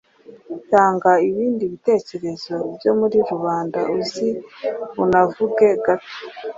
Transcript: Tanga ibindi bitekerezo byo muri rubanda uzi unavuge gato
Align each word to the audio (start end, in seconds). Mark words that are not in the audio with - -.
Tanga 0.71 1.11
ibindi 1.29 1.63
bitekerezo 1.73 2.55
byo 2.75 2.91
muri 2.99 3.17
rubanda 3.29 3.79
uzi 3.97 4.27
unavuge 5.03 5.67
gato 5.85 6.13